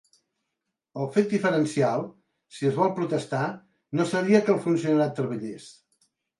El 1.03 1.09
fet 1.17 1.29
diferencial, 1.33 2.07
si 2.57 2.69
es 2.71 2.75
vol 2.81 2.91
protestar, 3.01 3.45
no 4.01 4.09
seria 4.17 4.43
que 4.49 4.55
el 4.57 4.61
funcionariat 4.67 5.19
treballés? 5.23 5.73